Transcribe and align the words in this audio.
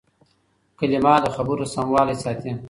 کلیمه 0.77 1.13
د 1.23 1.27
خبرو 1.35 1.65
سموالی 1.75 2.15
ساتي. 2.23 2.51